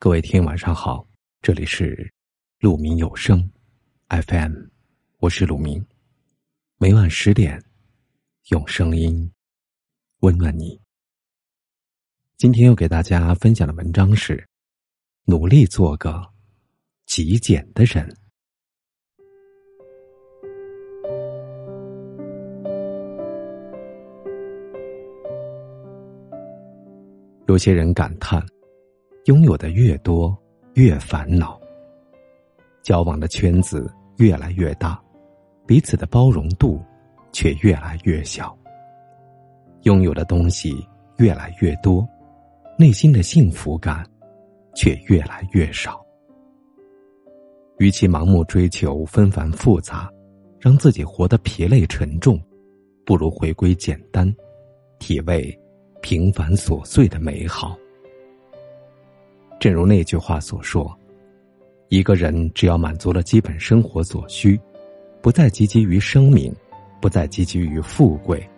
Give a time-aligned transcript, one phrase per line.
[0.00, 1.04] 各位听，晚上好，
[1.42, 2.08] 这里是
[2.60, 3.50] 鹿鸣有声
[4.06, 4.54] FM，
[5.18, 5.84] 我是鲁明，
[6.76, 7.60] 每晚十点
[8.50, 9.28] 用声音
[10.20, 10.80] 温暖你。
[12.36, 14.48] 今天要给大家分享的文章是：
[15.24, 16.24] 努力做个
[17.04, 18.16] 极简的人。
[27.48, 28.40] 有些人感叹。
[29.28, 30.34] 拥有的越多，
[30.72, 31.60] 越烦恼；
[32.82, 34.98] 交往的圈子越来越大，
[35.66, 36.82] 彼此的包容度
[37.30, 38.56] 却越来越小。
[39.82, 40.82] 拥有的东西
[41.18, 42.08] 越来越多，
[42.78, 44.02] 内心的幸福感
[44.74, 46.02] 却越来越少。
[47.76, 50.10] 与其盲目追求纷繁复杂，
[50.58, 52.40] 让自己活得疲累沉重，
[53.04, 54.34] 不如回归简单，
[54.98, 55.54] 体味
[56.00, 57.76] 平凡琐碎的美好。
[59.58, 60.96] 正如那句话所说
[61.88, 64.58] ：“一个人只要满足了基本生活所需，
[65.20, 66.54] 不再汲汲于生命，
[67.00, 68.48] 不再汲汲于富贵，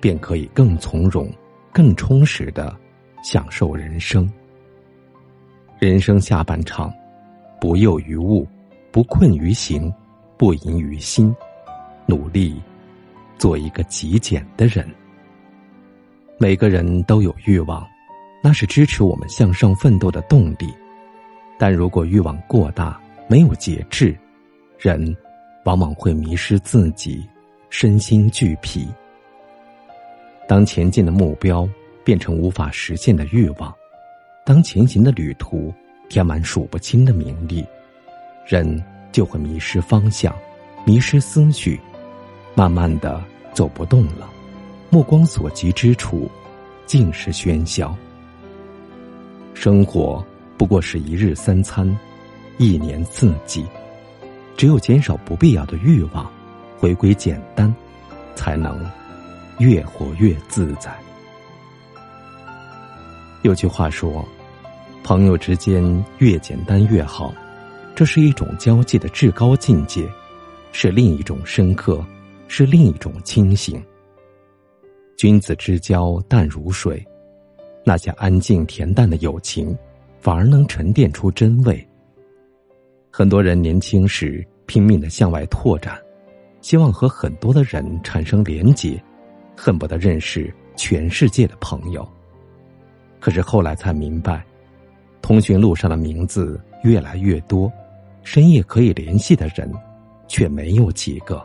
[0.00, 1.30] 便可以更从容、
[1.72, 2.74] 更充实的
[3.22, 4.30] 享受人生。
[5.78, 6.90] 人生下半场，
[7.60, 8.48] 不囿于物，
[8.90, 9.92] 不困于行，
[10.38, 11.34] 不淫于心，
[12.06, 12.58] 努力
[13.36, 14.88] 做一个极简的人。
[16.38, 17.86] 每个人都有欲望。”
[18.46, 20.72] 那是支持我们向上奋斗的动力，
[21.58, 24.16] 但如果欲望过大，没有节制，
[24.78, 25.16] 人
[25.64, 27.28] 往往会迷失自己，
[27.70, 28.86] 身心俱疲。
[30.46, 31.68] 当前进的目标
[32.04, 33.74] 变成无法实现的欲望，
[34.44, 35.74] 当前行的旅途
[36.08, 37.66] 填满数不清的名利，
[38.46, 40.32] 人就会迷失方向，
[40.84, 41.80] 迷失思绪，
[42.54, 43.20] 慢慢的
[43.52, 44.30] 走不动了。
[44.88, 46.30] 目光所及之处，
[46.86, 47.92] 尽是喧嚣。
[49.56, 50.22] 生活
[50.58, 51.88] 不过是一日三餐，
[52.58, 53.64] 一年四季，
[54.54, 56.30] 只有减少不必要的欲望，
[56.78, 57.74] 回归简单，
[58.34, 58.78] 才能
[59.58, 60.94] 越活越自在。
[63.42, 64.22] 有句话说
[65.02, 67.34] ：“朋友之间越简单越好。”
[67.96, 70.06] 这是一种交际的至高境界，
[70.70, 72.04] 是另一种深刻，
[72.46, 73.82] 是另一种清醒。
[75.16, 77.02] 君子之交淡如水。
[77.88, 79.72] 那些安静恬淡的友情，
[80.18, 81.88] 反而能沉淀出真味。
[83.12, 85.96] 很多人年轻时拼命的向外拓展，
[86.60, 89.00] 希望和很多的人产生连结，
[89.56, 92.04] 恨不得认识全世界的朋友。
[93.20, 94.44] 可是后来才明白，
[95.22, 97.72] 通讯录上的名字越来越多，
[98.24, 99.72] 深夜可以联系的人
[100.26, 101.40] 却没有几个。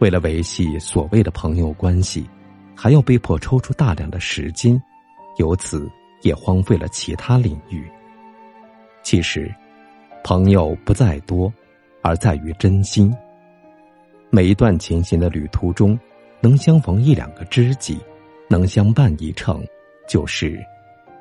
[0.00, 2.28] 为了维系所谓的朋友关系，
[2.74, 4.82] 还要被迫抽出大量的时间。
[5.36, 5.90] 由此
[6.22, 7.84] 也荒废了其他领域。
[9.02, 9.54] 其实，
[10.24, 11.52] 朋友不在多，
[12.02, 13.14] 而在于真心。
[14.30, 15.98] 每一段前行的旅途中，
[16.40, 17.98] 能相逢一两个知己，
[18.48, 19.64] 能相伴一程，
[20.08, 20.58] 就是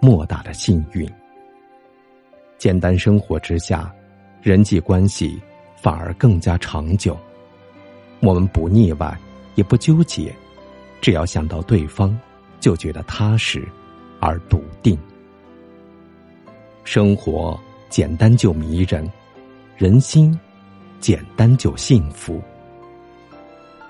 [0.00, 1.06] 莫大的幸运。
[2.56, 3.94] 简单生活之下，
[4.40, 5.38] 人际关系
[5.76, 7.16] 反而更加长久。
[8.20, 9.18] 我们不腻歪，
[9.54, 10.34] 也不纠结，
[11.02, 12.18] 只要想到对方，
[12.58, 13.62] 就觉得踏实。
[14.26, 14.98] 而笃定，
[16.82, 19.06] 生活简单就迷人，
[19.76, 20.34] 人心
[20.98, 22.40] 简单就幸福。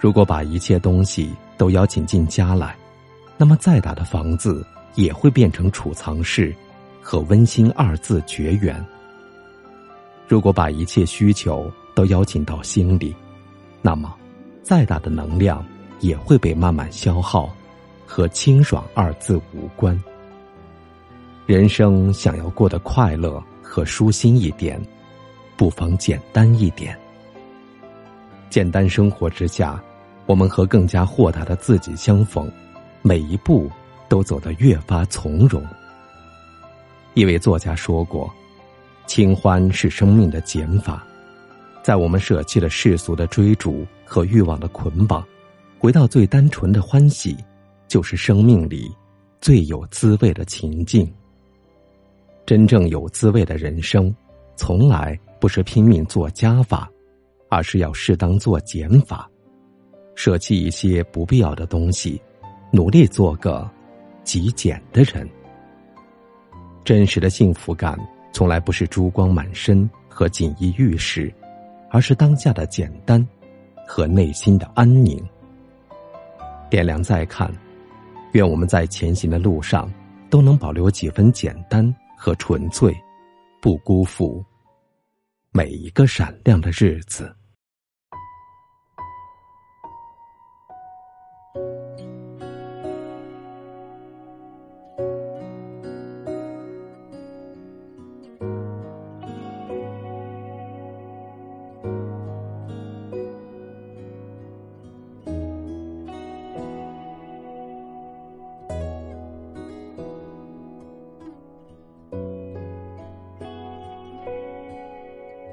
[0.00, 2.76] 如果把一切东西都邀请进家来，
[3.36, 6.52] 那么再大的房子也会变成储藏室，
[7.00, 8.84] 和温馨二字绝缘。
[10.26, 13.14] 如果把一切需求都邀请到心里，
[13.80, 14.12] 那么
[14.64, 15.64] 再大的能量
[16.00, 17.54] 也会被慢慢消耗，
[18.04, 19.96] 和清爽二字无关。
[21.46, 24.80] 人生想要过得快乐和舒心一点，
[25.58, 26.98] 不妨简单一点。
[28.48, 29.82] 简单生活之下，
[30.24, 32.50] 我们和更加豁达的自己相逢，
[33.02, 33.70] 每一步
[34.08, 35.62] 都走得越发从容。
[37.12, 38.32] 一位作家说过
[39.06, 41.06] ：“清欢是生命的减法，
[41.82, 45.22] 在我们舍弃了世俗的追逐和欲望的捆绑，
[45.78, 47.36] 回到最单纯的欢喜，
[47.86, 48.90] 就是生命里
[49.42, 51.06] 最有滋味的情境。”
[52.46, 54.14] 真正有滋味的人生，
[54.54, 56.90] 从来不是拼命做加法，
[57.48, 59.28] 而是要适当做减法，
[60.14, 62.20] 舍弃一些不必要的东西，
[62.70, 63.68] 努力做个
[64.24, 65.28] 极简的人。
[66.84, 67.98] 真实的幸福感，
[68.30, 71.32] 从来不是珠光满身和锦衣玉食，
[71.90, 73.26] 而是当下的简单
[73.86, 75.18] 和内心的安宁。
[76.68, 77.50] 点亮再看，
[78.32, 79.90] 愿我们在前行的路上，
[80.28, 81.94] 都能保留几分简单。
[82.16, 82.94] 和纯粹，
[83.60, 84.44] 不辜负
[85.50, 87.34] 每一个闪亮的日子。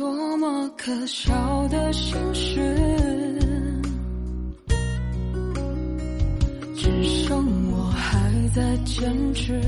[0.00, 2.58] 多么可笑的心事，
[6.74, 9.60] 只剩我还在坚持。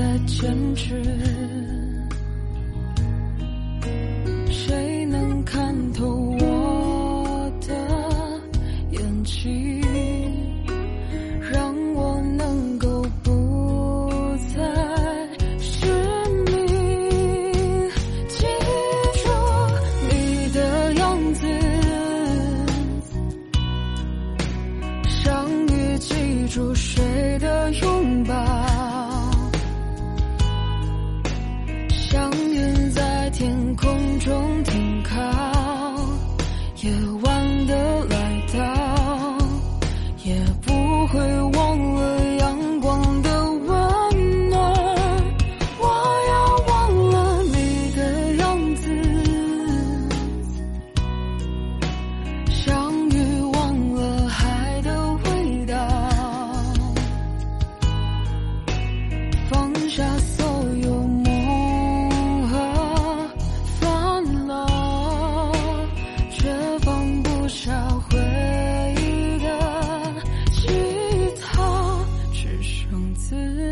[0.00, 1.69] 的坚持。
[36.82, 37.29] 夜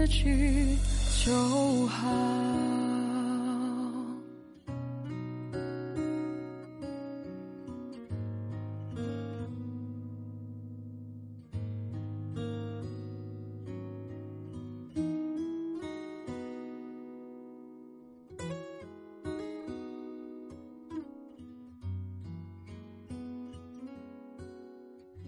[0.08, 0.76] 去
[1.24, 2.08] 就好。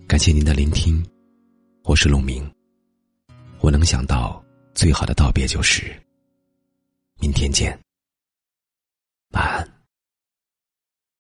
[0.07, 1.01] 感谢您的聆听，
[1.85, 2.45] 我是陆明。
[3.61, 4.45] 我能想到。
[4.75, 5.93] 最好的道别就是，
[7.19, 7.79] 明天见，